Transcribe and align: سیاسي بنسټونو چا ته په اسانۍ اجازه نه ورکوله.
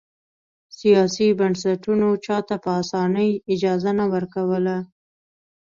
سیاسي 0.79 1.27
بنسټونو 1.39 2.09
چا 2.25 2.37
ته 2.47 2.55
په 2.63 2.69
اسانۍ 2.81 3.29
اجازه 3.53 3.91
نه 3.99 4.05
ورکوله. 4.13 4.77